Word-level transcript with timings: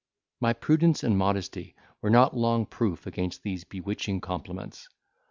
My 0.39 0.53
prudence 0.53 1.03
and 1.03 1.15
modesty 1.15 1.75
were 2.01 2.09
not 2.09 2.35
long 2.35 2.65
proof 2.65 3.05
against 3.05 3.43
these 3.43 3.63
bewitching 3.65 4.19
compliments. 4.19 4.89